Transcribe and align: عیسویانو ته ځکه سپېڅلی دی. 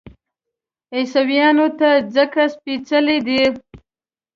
عیسویانو 0.95 1.67
ته 1.79 1.89
ځکه 2.15 2.43
سپېڅلی 2.53 3.17
دی. 3.27 3.41